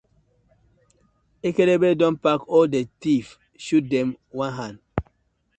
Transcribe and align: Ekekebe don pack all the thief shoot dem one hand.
Ekekebe 1.47 1.87
don 1.99 2.15
pack 2.23 2.41
all 2.55 2.67
the 2.75 2.81
thief 3.01 3.27
shoot 3.63 3.85
dem 3.91 4.09
one 4.43 4.53
hand. 4.59 4.77